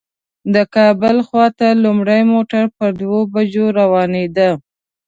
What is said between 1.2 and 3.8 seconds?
خواته لومړی موټر په دوو بجو